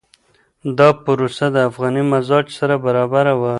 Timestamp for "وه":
3.39-3.49